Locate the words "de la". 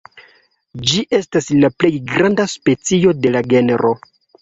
3.23-3.47